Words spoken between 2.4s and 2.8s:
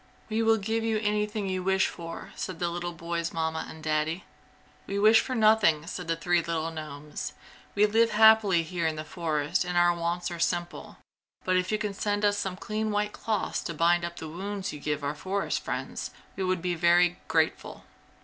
the